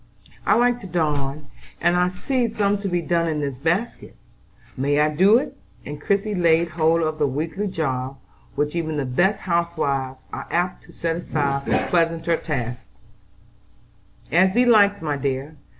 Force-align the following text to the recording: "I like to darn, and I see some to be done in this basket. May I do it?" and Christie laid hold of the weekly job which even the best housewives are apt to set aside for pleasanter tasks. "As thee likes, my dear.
"I 0.47 0.55
like 0.55 0.81
to 0.81 0.87
darn, 0.87 1.45
and 1.79 1.95
I 1.95 2.09
see 2.09 2.47
some 2.47 2.79
to 2.79 2.87
be 2.87 3.03
done 3.03 3.27
in 3.27 3.39
this 3.39 3.59
basket. 3.59 4.15
May 4.75 4.99
I 4.99 5.13
do 5.13 5.37
it?" 5.37 5.55
and 5.85 6.01
Christie 6.01 6.33
laid 6.33 6.69
hold 6.69 7.03
of 7.03 7.19
the 7.19 7.27
weekly 7.27 7.67
job 7.67 8.17
which 8.55 8.75
even 8.75 8.97
the 8.97 9.05
best 9.05 9.41
housewives 9.41 10.25
are 10.33 10.47
apt 10.49 10.85
to 10.85 10.91
set 10.91 11.17
aside 11.17 11.65
for 11.65 11.87
pleasanter 11.91 12.35
tasks. 12.37 12.89
"As 14.31 14.55
thee 14.55 14.65
likes, 14.65 15.03
my 15.03 15.17
dear. 15.17 15.55